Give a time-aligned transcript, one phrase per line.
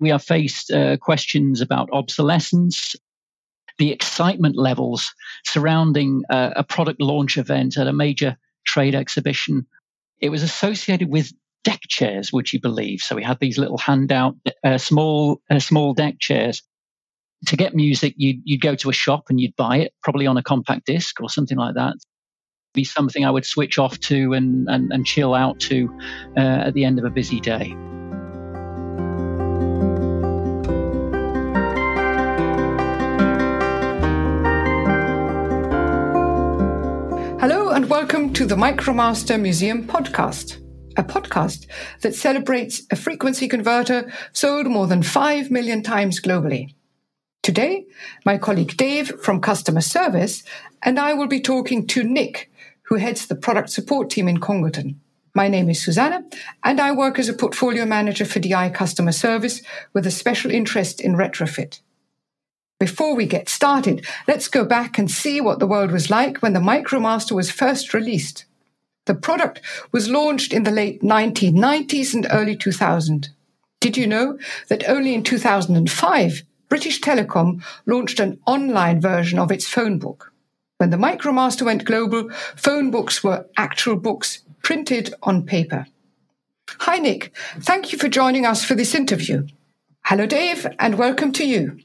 [0.00, 2.96] we are faced uh, questions about obsolescence,
[3.78, 8.36] the excitement levels surrounding uh, a product launch event at a major
[8.66, 9.66] trade exhibition.
[10.20, 11.32] It was associated with
[11.64, 13.00] deck chairs, would you believe?
[13.00, 16.62] So we had these little handout, uh, small, uh, small deck chairs.
[17.46, 20.36] To get music, you'd, you'd go to a shop and you'd buy it, probably on
[20.36, 21.94] a compact disc or something like that.
[22.72, 25.90] Be something I would switch off to and, and, and chill out to
[26.36, 27.76] uh, at the end of a busy day.
[38.14, 40.62] Welcome to the Micromaster Museum podcast,
[40.96, 41.66] a podcast
[42.02, 46.76] that celebrates a frequency converter sold more than 5 million times globally.
[47.42, 47.86] Today,
[48.24, 50.44] my colleague Dave from customer service
[50.84, 55.00] and I will be talking to Nick, who heads the product support team in Congleton.
[55.34, 56.22] My name is Susanna,
[56.62, 59.60] and I work as a portfolio manager for DI customer service
[59.92, 61.80] with a special interest in retrofit.
[62.84, 66.52] Before we get started, let's go back and see what the world was like when
[66.52, 68.44] the MicroMaster was first released.
[69.06, 73.30] The product was launched in the late 1990s and early 2000.
[73.80, 79.66] Did you know that only in 2005, British Telecom launched an online version of its
[79.66, 80.30] phone book?
[80.76, 85.86] When the MicroMaster went global, phone books were actual books printed on paper.
[86.80, 87.34] Hi, Nick.
[87.60, 89.46] Thank you for joining us for this interview.
[90.04, 91.78] Hello, Dave, and welcome to you.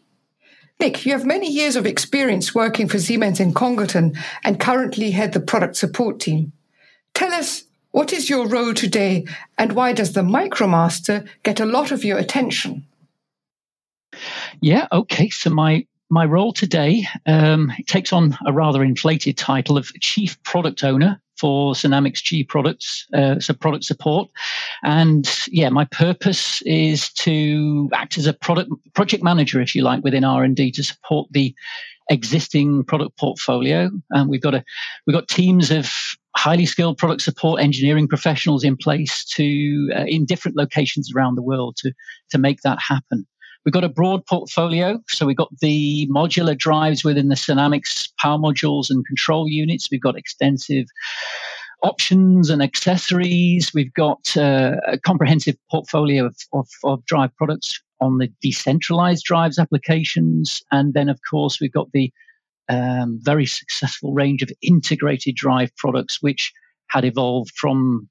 [0.80, 5.34] Nick, you have many years of experience working for Siemens in Congleton and currently head
[5.34, 6.54] the product support team.
[7.14, 9.26] Tell us, what is your role today
[9.58, 12.86] and why does the MicroMaster get a lot of your attention?
[14.62, 15.30] Yeah, okay.
[15.30, 20.84] So my my role today um, takes on a rather inflated title of Chief Product
[20.84, 24.30] Owner for Sinamics G products, uh, so product support.
[24.84, 30.04] And yeah, my purpose is to act as a product project manager, if you like,
[30.04, 31.56] within R and D to support the
[32.10, 33.90] existing product portfolio.
[34.10, 34.64] And we've got a
[35.06, 35.92] we've got teams of
[36.36, 41.42] highly skilled product support engineering professionals in place to uh, in different locations around the
[41.42, 41.94] world to
[42.32, 43.26] to make that happen.
[43.66, 45.00] We've got a broad portfolio.
[45.08, 49.90] So we've got the modular drives within the Sinamics power modules and control units.
[49.92, 50.86] We've got extensive
[51.84, 53.74] options and accessories.
[53.74, 59.60] We've got uh, a comprehensive portfolio of, of, of, drive products on the decentralized drives
[59.60, 60.62] applications.
[60.72, 62.12] And then, of course, we've got the
[62.70, 66.54] um, very successful range of integrated drive products, which
[66.88, 68.10] had evolved from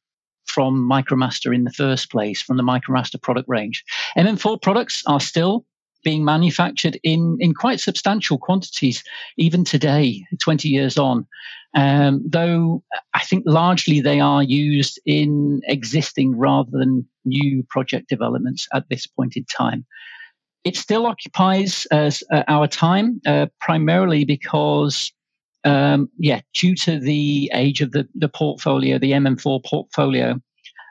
[0.59, 3.85] from Micromaster in the first place, from the Micromaster product range.
[4.17, 5.65] MM4 products are still
[6.03, 9.05] being manufactured in, in quite substantial quantities,
[9.37, 11.29] even today, 20 years on.
[11.77, 12.83] Um, though
[13.15, 19.07] I think largely they are used in existing rather than new project developments at this
[19.07, 19.87] point in time.
[20.65, 22.11] It still occupies uh,
[22.49, 25.13] our time, uh, primarily because
[25.63, 30.41] um, yeah, due to the age of the, the portfolio, the MM4 portfolio,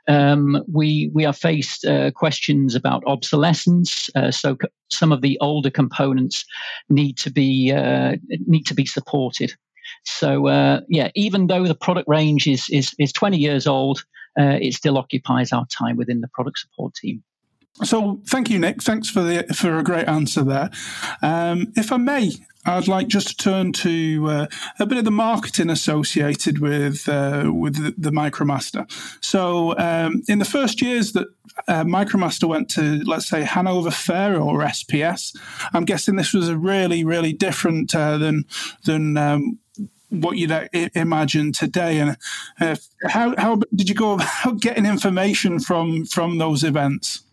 [0.08, 4.10] um, we we are faced uh, questions about obsolescence.
[4.16, 4.58] Uh, so
[4.90, 6.46] some of the older components
[6.90, 8.16] need to be uh,
[8.46, 9.54] need to be supported.
[10.04, 14.04] So uh, yeah, even though the product range is is, is 20 years old,
[14.40, 17.24] uh, it still occupies our time within the product support team.
[17.84, 18.82] So thank you, Nick.
[18.82, 20.70] Thanks for the for a great answer there.
[21.22, 22.32] Um, if I may,
[22.68, 24.48] I'd like just to turn to uh,
[24.80, 28.92] a bit of the marketing associated with uh, with the, the, MicroMaster.
[29.24, 31.28] So, um, in the first years that
[31.68, 35.38] uh, MicroMaster went to, let's say, Hanover Fair or SPS,
[35.74, 38.46] I'm guessing this was a really, really different uh, than
[38.86, 39.60] than um,
[40.10, 42.00] what you'd uh, imagine today.
[42.00, 42.18] And
[42.60, 47.24] uh, how how did you go about getting information from from those events?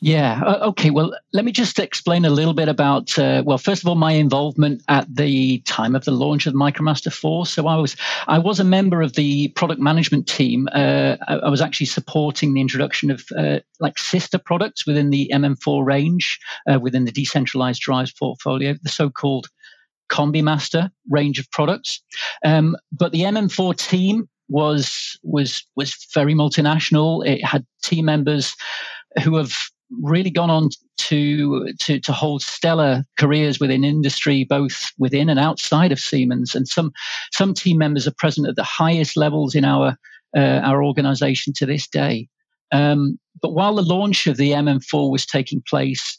[0.00, 0.42] Yeah.
[0.62, 0.90] Okay.
[0.90, 3.18] Well, let me just explain a little bit about.
[3.18, 7.12] Uh, well, first of all, my involvement at the time of the launch of MicroMaster
[7.12, 7.46] Four.
[7.46, 7.96] So I was
[8.28, 10.68] I was a member of the product management team.
[10.72, 15.30] Uh, I, I, was actually supporting the introduction of uh, like sister products within the
[15.32, 16.38] MM4 range
[16.70, 19.48] uh, within the decentralized drives portfolio, the so-called
[20.10, 22.02] CombiMaster range of products.
[22.44, 27.26] Um, but the MM4 team was was was very multinational.
[27.26, 28.54] It had team members
[29.22, 29.52] who have
[30.00, 35.92] really gone on to, to to hold stellar careers within industry, both within and outside
[35.92, 36.54] of Siemens.
[36.54, 36.92] And some
[37.32, 39.96] some team members are present at the highest levels in our
[40.36, 42.28] uh, our organisation to this day.
[42.72, 46.18] Um, but while the launch of the MM4 was taking place,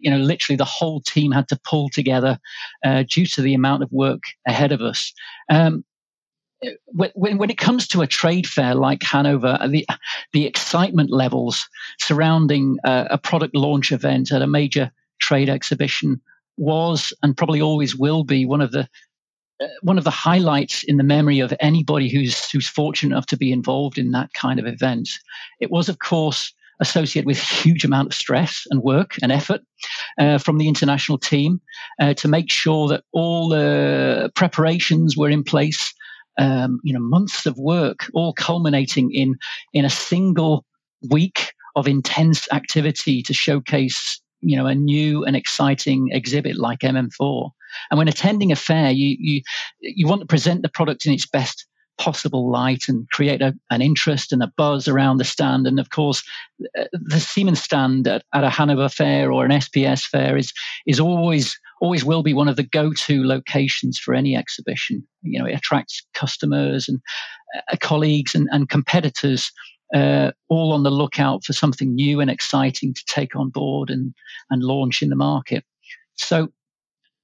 [0.00, 2.38] you know, literally the whole team had to pull together
[2.84, 5.12] uh, due to the amount of work ahead of us.
[5.50, 5.84] Um,
[6.86, 9.86] when, when it comes to a trade fair like Hanover, the,
[10.32, 11.68] the excitement levels
[12.00, 16.20] surrounding a, a product launch event at a major trade exhibition
[16.56, 18.88] was and probably always will be one of the
[19.62, 23.36] uh, one of the highlights in the memory of anybody who's who's fortunate enough to
[23.36, 25.08] be involved in that kind of event.
[25.60, 29.62] It was, of course, associated with huge amount of stress and work and effort
[30.18, 31.60] uh, from the international team
[32.00, 35.94] uh, to make sure that all the preparations were in place.
[36.38, 39.36] Um, you know, months of work, all culminating in
[39.72, 40.64] in a single
[41.10, 47.50] week of intense activity to showcase you know a new and exciting exhibit like MM4.
[47.90, 49.42] And when attending a fair, you you
[49.80, 51.66] you want to present the product in its best
[52.02, 55.68] possible light and create a, an interest and a buzz around the stand.
[55.68, 56.24] And of course,
[56.76, 60.52] uh, the Siemens stand at, at, a Hanover fair or an SPS fair is
[60.84, 65.06] is always always will be one of the go-to locations for any exhibition.
[65.22, 67.00] You know, it attracts customers and
[67.70, 69.52] uh, colleagues and, and competitors.
[69.94, 74.14] Uh, all on the lookout for something new and exciting to take on board and,
[74.48, 75.64] and launch in the market.
[76.16, 76.48] So,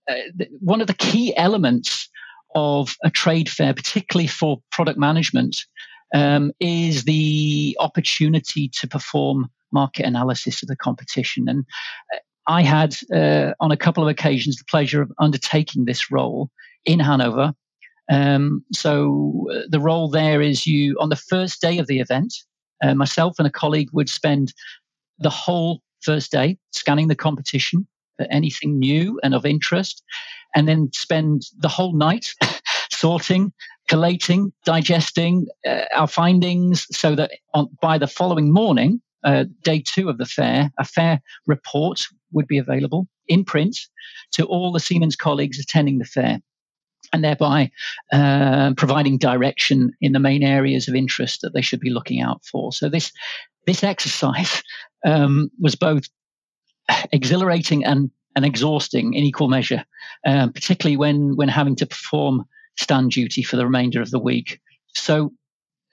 [0.06, 2.10] uh, th- one of the key elements
[2.58, 5.64] of a trade fair, particularly for product management,
[6.12, 11.48] um, is the opportunity to perform market analysis of the competition.
[11.48, 11.64] And
[12.12, 16.50] uh, I had, uh, on a couple of occasions, the pleasure of undertaking this role
[16.84, 17.52] in Hanover.
[18.10, 22.34] Um, so uh, the role there is you, on the first day of the event,
[22.82, 24.52] uh, myself and a colleague would spend
[25.18, 30.02] the whole first day scanning the competition for anything new and of interest
[30.54, 32.34] and then spend the whole night
[32.90, 33.52] sorting,
[33.88, 40.08] collating, digesting uh, our findings so that on, by the following morning, uh, day two
[40.08, 43.78] of the fair, a fair report would be available in print
[44.32, 46.40] to all the Siemens colleagues attending the fair
[47.12, 47.70] and thereby
[48.12, 52.44] uh, providing direction in the main areas of interest that they should be looking out
[52.44, 52.72] for.
[52.72, 53.12] So this
[53.66, 54.62] this exercise
[55.04, 56.04] um, was both
[57.12, 59.84] exhilarating and and exhausting in equal measure,
[60.24, 62.44] um, particularly when when having to perform
[62.76, 64.60] stand duty for the remainder of the week.
[64.94, 65.32] So,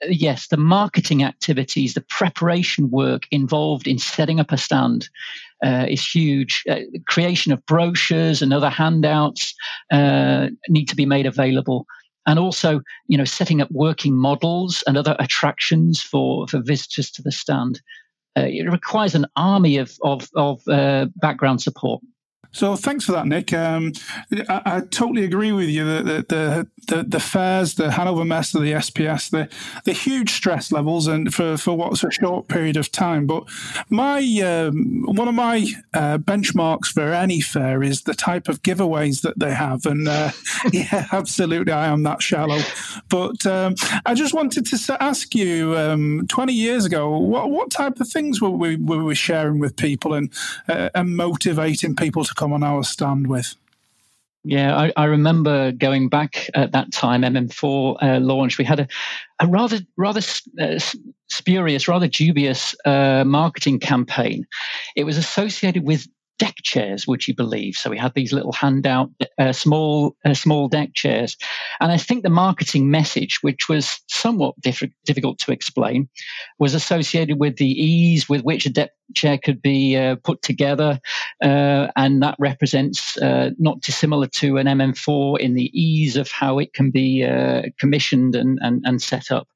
[0.04, 5.08] uh, yes, the marketing activities, the preparation work involved in setting up a stand
[5.64, 6.62] uh, is huge.
[6.70, 9.52] Uh, creation of brochures and other handouts
[9.90, 11.84] uh, need to be made available.
[12.28, 17.22] And also, you know, setting up working models and other attractions for, for visitors to
[17.22, 17.80] the stand.
[18.38, 22.02] Uh, it requires an army of, of, of uh, background support.
[22.52, 23.52] So thanks for that, Nick.
[23.52, 23.92] Um,
[24.48, 25.84] I, I, totally agree with you.
[26.02, 29.48] that the the, the fairs, the Hanover Messe, the SPS, the
[29.84, 33.26] the huge stress levels, and for, for what's a short period of time.
[33.26, 33.44] But
[33.90, 39.22] my um, one of my uh, benchmarks for any fair is the type of giveaways
[39.22, 40.30] that they have, and uh,
[40.72, 42.60] yeah, absolutely, I am that shallow.
[43.08, 48.00] But um, I just wanted to ask you, um, twenty years ago, what what type
[48.00, 50.32] of things were we were we sharing with people and
[50.68, 53.54] uh, and motivating people to come on our stand with?
[54.44, 58.58] Yeah, I, I, remember going back at that time, MM4 uh, launch.
[58.58, 58.88] We had a,
[59.40, 60.20] a rather rather
[60.60, 60.78] uh,
[61.28, 64.46] spurious, rather dubious uh, marketing campaign.
[64.94, 66.06] It was associated with
[66.38, 67.74] deck chairs, would you believe?
[67.74, 71.36] So we had these little handout, uh, small, uh, small deck chairs,
[71.80, 76.08] and I think the marketing message, which was somewhat diff- difficult to explain,
[76.58, 81.00] was associated with the ease with which a deck chair could be uh, put together,
[81.42, 86.58] uh, and that represents uh, not dissimilar to an MM4 in the ease of how
[86.58, 89.48] it can be uh, commissioned and, and, and set up.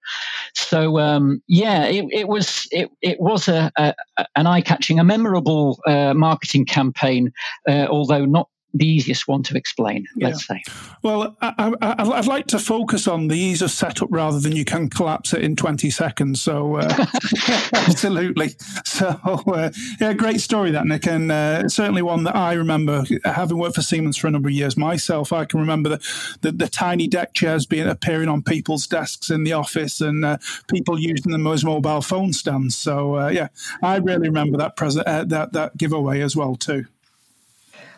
[0.54, 3.94] So um, yeah, it, it, was it, it was a, a
[4.36, 7.32] an eye catching, a memorable uh, marketing campaign,
[7.68, 10.62] uh, although not the easiest one to explain, let's say.
[11.02, 14.88] Well, I, would like to focus on the ease of setup rather than you can
[14.88, 16.40] collapse it in 20 seconds.
[16.40, 17.06] So, uh,
[17.72, 18.50] absolutely.
[18.84, 21.06] So, uh, yeah, great story that, Nick.
[21.06, 24.54] And uh, certainly one that I remember, having worked for Siemens for a number of
[24.54, 28.86] years myself, I can remember the, the, the tiny deck chairs being appearing on people's
[28.86, 32.76] desks in the office and uh, people using them as mobile phone stands.
[32.76, 33.48] So, uh, yeah,
[33.82, 36.86] I really remember that, present, uh, that, that giveaway as well, too.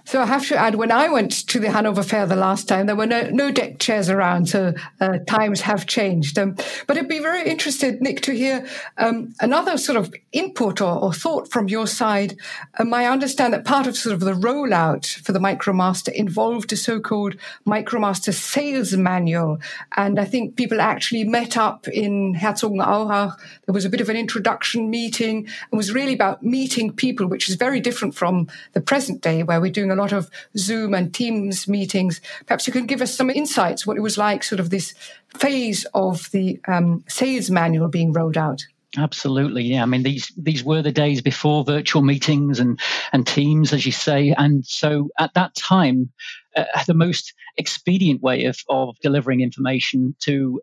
[0.05, 2.87] So I have to add, when I went to the Hanover Fair the last time,
[2.87, 6.39] there were no, no deck chairs around, so uh, times have changed.
[6.39, 6.57] Um,
[6.87, 8.67] but I'd be very interested, Nick, to hear
[8.99, 12.37] um, another sort of input or, or thought from your side.
[12.79, 16.77] Um, I understand that part of sort of the rollout for the MicroMaster involved a
[16.77, 19.59] so-called MicroMaster sales manual,
[19.97, 23.39] and I think people actually met up in Herzogenaurach.
[23.67, 27.49] There was a bit of an introduction meeting, and was really about meeting people, which
[27.49, 31.13] is very different from the present day where we're doing a lot of Zoom and
[31.15, 32.21] Teams meetings.
[32.47, 34.95] Perhaps you can give us some insights what it was like, sort of this
[35.37, 38.65] phase of the um, sales manual being rolled out.
[38.99, 39.83] Absolutely, yeah.
[39.83, 42.79] I mean, these these were the days before virtual meetings and
[43.13, 46.13] and Teams, as you say, and so at that time,
[46.57, 50.61] uh, the most expedient way of of delivering information to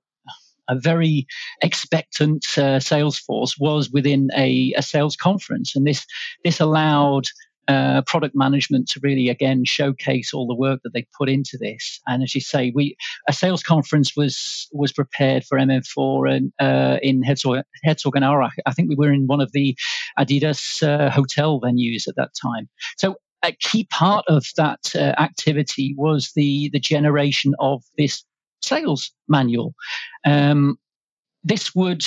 [0.69, 1.25] a very
[1.63, 6.05] expectant uh, sales force was within a, a sales conference, and this
[6.43, 7.25] this allowed
[7.69, 12.01] uh, product management to really again showcase all the work that they put into this.
[12.07, 12.97] And as you say, we
[13.27, 18.53] a sales conference was was prepared for MM4 and uh, in Herzog, Herzogenaurach.
[18.65, 19.77] I think we were in one of the
[20.17, 22.67] Adidas uh, hotel venues at that time.
[22.97, 28.23] So a key part of that uh, activity was the the generation of this
[28.63, 29.75] sales manual.
[30.25, 30.79] Um,
[31.43, 32.05] this would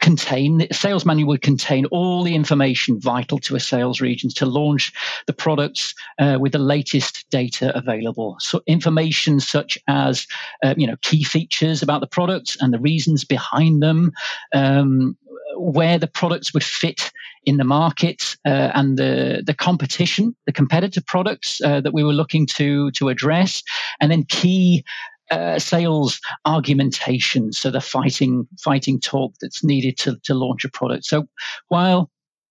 [0.00, 4.46] contain the sales manual would contain all the information vital to a sales region to
[4.46, 4.92] launch
[5.26, 8.36] the products uh, with the latest data available.
[8.40, 10.26] So information such as
[10.62, 14.12] uh, you know key features about the products and the reasons behind them
[14.54, 15.16] um,
[15.56, 17.10] where the products would fit
[17.44, 22.12] in the market uh, and the the competition the competitive products uh, that we were
[22.12, 23.62] looking to to address
[24.00, 24.84] and then key
[25.30, 31.04] uh, sales argumentation, so the fighting fighting talk that's needed to to launch a product.
[31.04, 31.28] So
[31.68, 32.10] while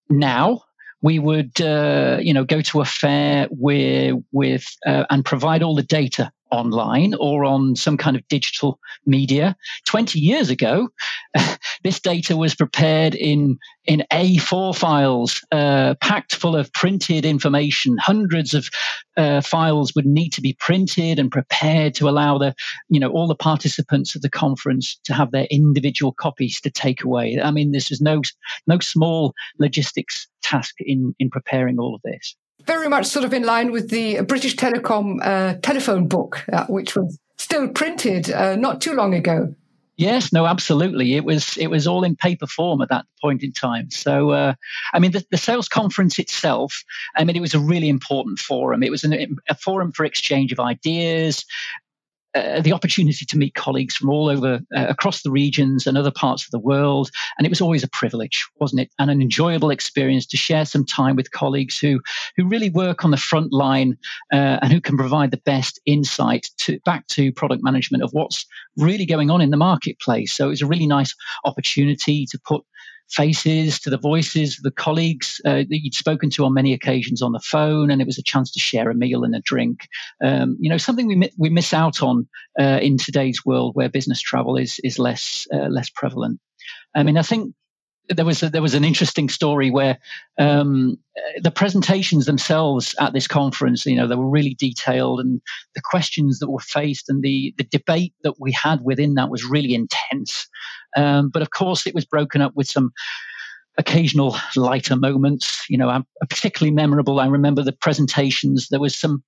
[0.09, 0.61] now
[1.01, 5.75] we would uh, you know go to a fair where with uh, and provide all
[5.75, 9.55] the data online or on some kind of digital media.
[9.85, 10.89] 20 years ago,
[11.87, 17.95] this data was prepared in, in A4 files, uh, packed full of printed information.
[17.97, 18.69] Hundreds of
[19.15, 22.53] uh, files would need to be printed and prepared to allow the,
[22.89, 27.05] you know, all the participants of the conference to have their individual copies to take
[27.05, 27.39] away.
[27.41, 28.21] I mean, this is no,
[28.67, 33.43] no small logistics task in, in preparing all of this very much sort of in
[33.43, 38.81] line with the British Telecom uh, telephone book, uh, which was still printed uh, not
[38.81, 39.55] too long ago.
[39.97, 41.15] Yes, no, absolutely.
[41.15, 43.89] It was it was all in paper form at that point in time.
[43.89, 44.53] So, uh,
[44.93, 46.83] I mean, the, the, sales conference itself.
[47.15, 48.83] I mean, it was a really important forum.
[48.83, 51.45] It was an, a forum for exchange of ideas,
[52.37, 56.11] uh, the opportunity to meet colleagues from all over uh, across the regions and other
[56.11, 57.09] parts of the world.
[57.37, 58.91] And it was always a privilege, wasn't it?
[58.99, 62.01] And an enjoyable experience to share some time with colleagues who,
[62.35, 63.97] who really work on the front line
[64.31, 68.45] uh, and who can provide the best insight to, back to product management of what's
[68.77, 70.31] really going on in the marketplace.
[70.31, 71.15] So it was a really nice
[71.45, 72.63] opportunity to put
[73.09, 77.21] faces, to the voices of the colleagues uh, that you'd spoken to on many occasions
[77.21, 79.87] on the phone, and it was a chance to share a meal and a drink.
[80.23, 82.27] Um, you know, something we we miss out on
[82.59, 86.39] uh, in today's world where business travel is is less uh, less prevalent.
[86.95, 87.53] I mean, I think
[88.09, 89.97] there was a, there was an interesting story where
[90.37, 90.97] um,
[91.41, 95.41] the presentations themselves at this conference, you know, they were really detailed, and
[95.75, 99.45] the questions that were faced and the the debate that we had within that was
[99.45, 100.47] really intense.
[100.95, 102.91] Um, but of course, it was broken up with some
[103.77, 105.65] occasional lighter moments.
[105.69, 107.19] You know, particularly memorable.
[107.19, 108.69] I remember the presentations.
[108.69, 109.23] There was some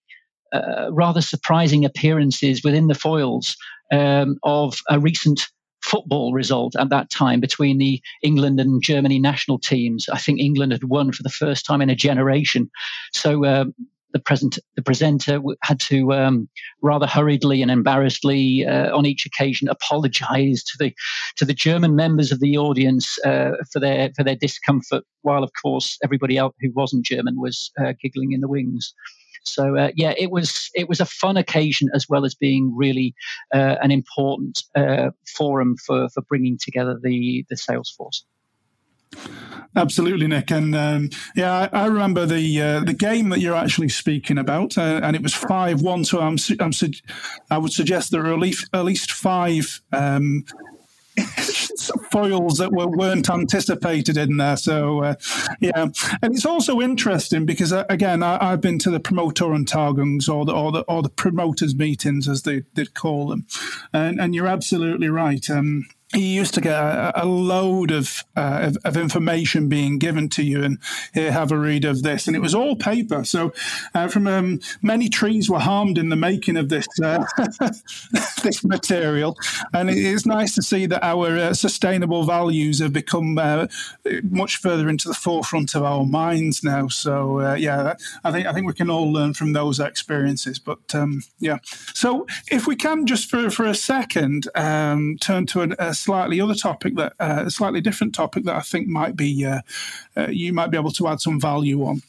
[0.53, 3.55] uh, rather surprising appearances within the foils
[3.91, 5.47] um, of a recent
[5.89, 10.07] football result at that time between the England and Germany national teams.
[10.09, 12.69] I think England had won for the first time in a generation.
[13.11, 13.65] So uh,
[14.13, 16.49] the present the presenter had to um,
[16.81, 20.93] rather hurriedly and embarrassedly uh, on each occasion apologize to the
[21.35, 25.51] to the German members of the audience uh, for their for their discomfort, while of
[25.61, 28.93] course everybody else who wasn't German was uh, giggling in the wings.
[29.43, 33.13] So uh, yeah, it was it was a fun occasion as well as being really
[33.53, 38.25] uh, an important uh, forum for for bringing together the the sales force.
[39.75, 43.89] Absolutely, Nick, and um, yeah, I, I, remember the uh, the game that you're actually
[43.89, 46.03] speaking about, uh, and it was five one.
[46.03, 46.71] So I'm, I'm
[47.51, 50.43] I would suggest there are at least at least five um,
[52.11, 54.57] foils that were, weren't anticipated in there.
[54.57, 55.15] So, uh,
[55.59, 55.87] yeah.
[56.21, 60.53] And it's also interesting because, uh, again, I, have been to the Promotoren-Tagungen or the,
[60.53, 63.45] or the, or the promoters' meetings, as they, they call them.
[63.93, 65.49] And, and you're absolutely right.
[65.49, 70.27] Um, you used to get a, a load of, uh, of, of information being given
[70.29, 70.79] to you, and
[71.13, 73.23] here have a read of this, and it was all paper.
[73.23, 73.53] So,
[73.93, 77.25] uh, from um, many trees were harmed in the making of this uh,
[78.43, 79.37] this material,
[79.71, 83.67] and it's nice to see that our uh, sustainable values have become uh,
[84.23, 86.87] much further into the forefront of our minds now.
[86.87, 90.57] So, uh, yeah, I think I think we can all learn from those experiences.
[90.57, 91.59] But um, yeah,
[91.93, 96.41] so if we can just for for a second um, turn to an, a slightly
[96.41, 99.61] other topic that uh, a slightly different topic that I think might be uh,
[100.17, 102.01] uh, you might be able to add some value on.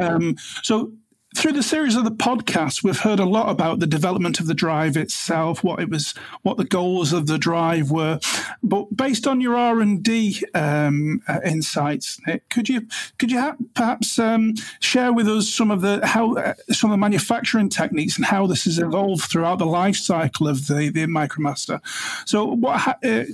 [0.00, 0.92] Um, so
[1.34, 4.54] through the series of the podcast, we've heard a lot about the development of the
[4.54, 8.20] drive itself, what it was, what the goals of the drive were.
[8.62, 12.86] But based on your R and D um, uh, insights, Nick, could you
[13.18, 16.94] could you ha- perhaps um, share with us some of the how uh, some of
[16.94, 21.06] the manufacturing techniques and how this has evolved throughout the life cycle of the the
[21.06, 21.80] MicroMaster?
[22.26, 23.24] So, what ha- uh,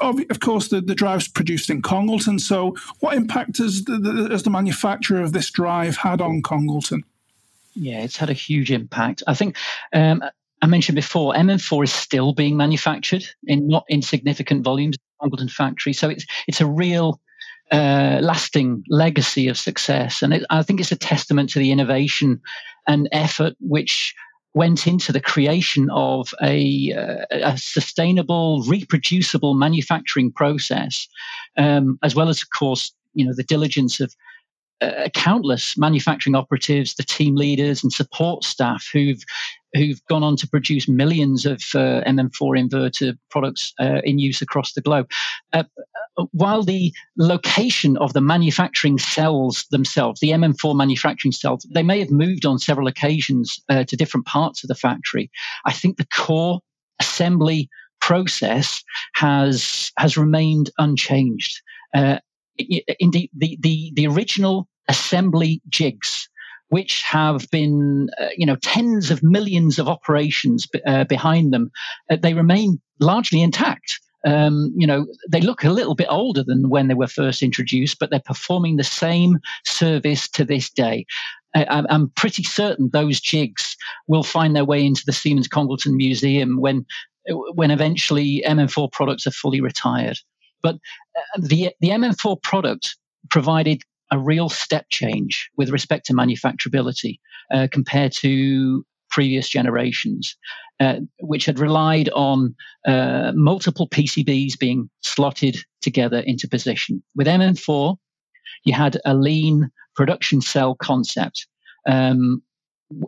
[0.00, 2.38] of, course, the, the drive's produced in Congleton.
[2.38, 7.04] So, what impact has the, the, has the manufacturer of this drive had on Congleton?
[7.80, 9.22] Yeah, it's had a huge impact.
[9.26, 9.56] I think
[9.94, 10.22] um,
[10.60, 15.94] I mentioned before, MM4 is still being manufactured in not insignificant volumes in Congleton factory.
[15.94, 17.18] So it's it's a real
[17.72, 22.42] uh, lasting legacy of success, and it, I think it's a testament to the innovation
[22.86, 24.14] and effort which
[24.52, 31.08] went into the creation of a, uh, a sustainable, reproducible manufacturing process,
[31.56, 34.12] um, as well as, of course, you know, the diligence of
[34.80, 39.22] uh, countless manufacturing operatives, the team leaders and support staff who've
[39.74, 44.72] who've gone on to produce millions of uh, MM4 inverter products uh, in use across
[44.72, 45.08] the globe.
[45.52, 45.62] Uh,
[46.16, 52.00] uh, while the location of the manufacturing cells themselves, the MM4 manufacturing cells, they may
[52.00, 55.30] have moved on several occasions uh, to different parts of the factory.
[55.66, 56.60] I think the core
[56.98, 57.68] assembly
[58.00, 58.82] process
[59.14, 61.60] has has remained unchanged.
[61.94, 62.18] Uh,
[62.98, 66.28] indeed, the, the, the original assembly jigs
[66.70, 71.70] which have been, uh, you know, tens of millions of operations uh, behind them,
[72.10, 74.00] uh, they remain largely intact.
[74.24, 77.98] Um, you know, they look a little bit older than when they were first introduced,
[77.98, 81.06] but they're performing the same service to this day.
[81.54, 86.60] I, I'm pretty certain those jigs will find their way into the Siemens Congleton Museum
[86.60, 86.86] when,
[87.54, 90.18] when eventually MM4 products are fully retired.
[90.62, 92.96] But uh, the the MM4 product
[93.30, 97.18] provided a real step change with respect to manufacturability
[97.52, 100.36] uh, compared to previous generations,
[100.78, 102.54] uh, which had relied on
[102.86, 107.02] uh, multiple PCBs being slotted together into position.
[107.14, 107.96] With MM4,
[108.64, 111.46] you had a lean production cell concept.
[111.86, 112.42] Um,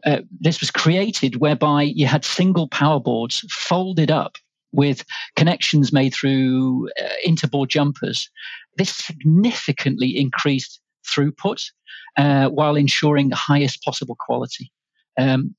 [0.04, 4.36] uh, this was created whereby you had single power boards folded up
[4.72, 5.04] with
[5.36, 8.30] connections made through uh, interboard jumpers.
[8.76, 11.70] This significantly increased throughput
[12.16, 14.70] uh, while ensuring the highest possible quality.
[15.18, 15.54] Um,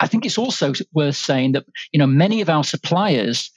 [0.00, 3.50] I think it's also worth saying that you know many of our suppliers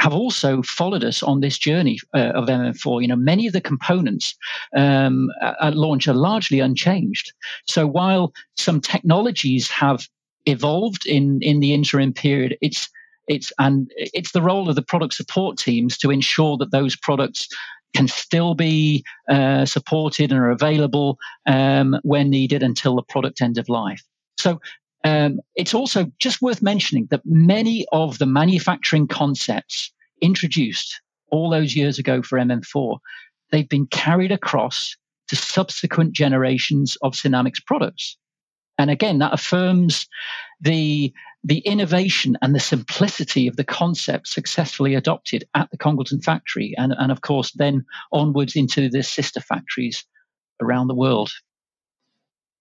[0.00, 3.00] have also followed us on this journey uh, of MM4.
[3.00, 4.34] You know, many of the components
[4.76, 7.32] um, at launch are largely unchanged.
[7.68, 10.08] So while some technologies have
[10.46, 12.88] evolved in in the interim period, it's
[13.28, 17.48] it's and it's the role of the product support teams to ensure that those products
[17.94, 23.58] can still be uh, supported and are available um, when needed until the product end
[23.58, 24.02] of life.
[24.38, 24.60] So
[25.04, 31.76] um, it's also just worth mentioning that many of the manufacturing concepts introduced all those
[31.76, 32.98] years ago for MM4,
[33.50, 34.96] they've been carried across
[35.28, 38.16] to subsequent generations of Sinamics products.
[38.78, 40.06] And again, that affirms
[40.60, 41.12] the
[41.46, 46.94] the innovation and the simplicity of the concept successfully adopted at the Congleton factory, and,
[46.96, 50.04] and of course, then onwards into the sister factories
[50.62, 51.30] around the world.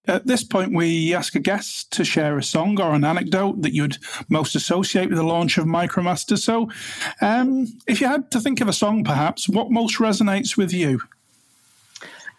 [0.06, 3.74] At this point, we ask a guest to share a song or an anecdote that
[3.74, 6.38] you'd most associate with the launch of MicroMaster.
[6.38, 6.70] So,
[7.22, 11.00] um, if you had to think of a song, perhaps, what most resonates with you?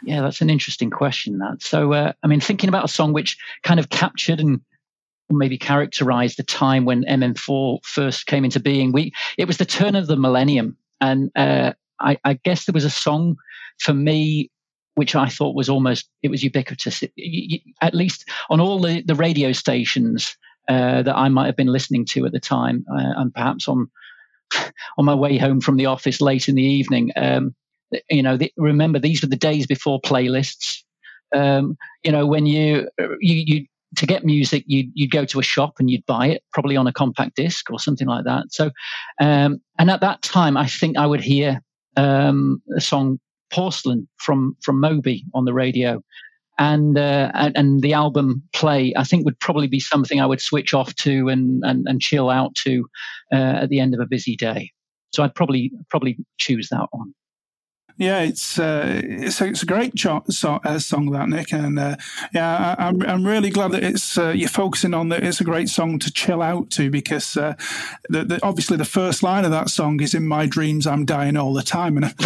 [0.05, 1.39] Yeah, that's an interesting question.
[1.39, 4.61] That so, uh, I mean, thinking about a song which kind of captured and
[5.31, 8.93] maybe characterized the time when MM4 first came into being.
[8.93, 12.85] We it was the turn of the millennium, and uh, I, I, guess there was
[12.85, 13.37] a song
[13.79, 14.51] for me
[14.95, 17.03] which I thought was almost it was ubiquitous.
[17.17, 20.37] It, at least on all the the radio stations
[20.69, 23.91] uh, that I might have been listening to at the time, uh, and perhaps on
[24.99, 27.11] on my way home from the office late in the evening.
[27.17, 27.55] Um,
[28.11, 30.83] you know, the, remember these were the days before playlists.
[31.35, 32.89] Um, you know, when you
[33.21, 33.67] you you
[33.97, 36.87] to get music, you'd, you'd go to a shop and you'd buy it, probably on
[36.87, 38.47] a compact disc or something like that.
[38.51, 38.71] So,
[39.21, 41.61] um, and at that time, I think I would hear
[41.97, 43.21] um, a song
[43.51, 46.03] "Porcelain" from from Moby on the radio,
[46.59, 50.41] and, uh, and, and the album "Play." I think would probably be something I would
[50.41, 52.87] switch off to and and, and chill out to
[53.33, 54.73] uh, at the end of a busy day.
[55.13, 57.15] So I'd probably probably choose that one.
[57.97, 61.79] Yeah, it's uh, it's, a, it's a great cho- so, uh, song that Nick, and
[61.79, 61.95] uh,
[62.33, 65.23] yeah, I, am I'm, I'm really glad that it's uh, you're focusing on that.
[65.23, 67.55] It's a great song to chill out to because uh,
[68.09, 71.37] the, the, obviously the first line of that song is "In my dreams, I'm dying
[71.37, 72.13] all the time," and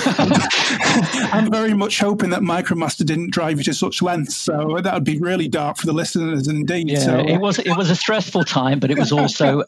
[1.33, 4.37] I'm very much hoping that Micromaster didn't drive you to such lengths.
[4.37, 6.89] So that would be really dark for the listeners, indeed.
[6.89, 9.65] Yeah, so, it was it was a stressful time, but it was also,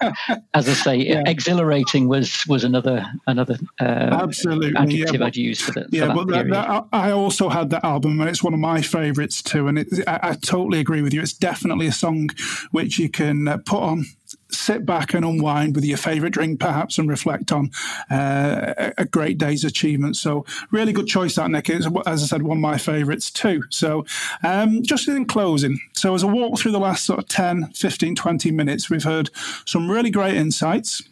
[0.54, 1.24] as I say, yeah.
[1.26, 6.28] exhilarating was was another another uh, absolutely adjective yeah, I'd use for that yeah, but
[6.28, 9.66] that, that, I also had that album, and it's one of my favourites too.
[9.66, 11.20] And it, I, I, totally agree with you.
[11.20, 12.30] It's definitely a song
[12.70, 14.04] which you can uh, put on,
[14.50, 17.70] sit back and unwind with your favourite drink, perhaps, and reflect on
[18.10, 20.16] uh, a great day's achievement.
[20.16, 21.68] So, really good choice, that Nick.
[21.68, 23.64] It's, as I said, one of my favourites too.
[23.70, 24.06] So,
[24.44, 28.14] um, just in closing, so as I walk through the last sort of 10, 15,
[28.14, 29.30] 20 minutes, we've heard
[29.66, 31.02] some really great insights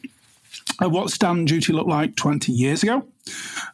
[0.81, 3.05] of what stand duty looked like 20 years ago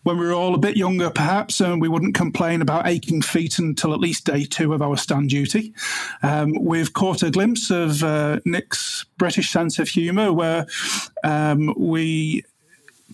[0.02, 3.58] when we were all a bit younger, perhaps, and we wouldn't complain about aching feet
[3.58, 5.74] until at least day two of our stand duty.
[6.22, 10.66] Um, we've caught a glimpse of uh, Nick's British sense of humour, where
[11.22, 12.44] um, we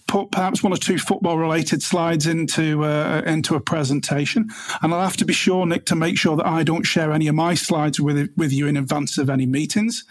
[0.06, 4.48] put perhaps one or two football related slides into uh, into a presentation,
[4.82, 7.28] and I'll have to be sure, Nick, to make sure that I don't share any
[7.28, 10.04] of my slides with with you in advance of any meetings.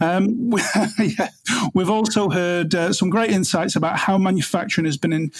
[0.00, 0.50] Um,
[0.98, 1.16] we.
[1.74, 5.32] We've also heard uh, some great insights about how manufacturing has been in,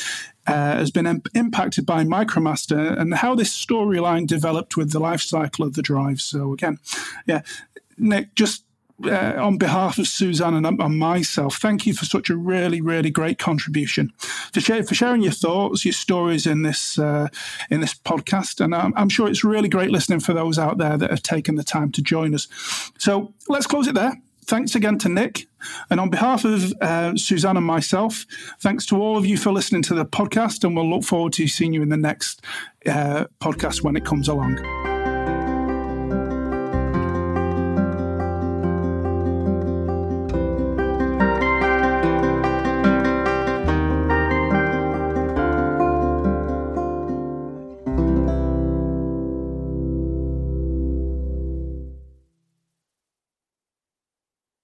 [0.46, 5.22] uh, has been imp- impacted by MicroMaster and how this storyline developed with the life
[5.22, 6.20] cycle of the drive.
[6.20, 6.78] So again,
[7.26, 7.42] yeah,
[7.96, 8.64] Nick, just
[9.04, 13.10] uh, on behalf of Suzanne and, and, myself, thank you for such a really, really
[13.10, 14.12] great contribution
[14.52, 17.28] to share, for sharing your thoughts, your stories in this uh,
[17.70, 20.96] in this podcast, and I'm, I'm, sure it's really great listening for those out there
[20.96, 22.46] that have taken the time to join us.
[22.98, 24.20] So let's close it there.
[24.46, 25.46] Thanks again to Nick,
[25.90, 28.26] and on behalf of uh, Suzanne and myself,
[28.60, 31.48] thanks to all of you for listening to the podcast, and we'll look forward to
[31.48, 32.44] seeing you in the next
[32.86, 34.93] uh, podcast when it comes along.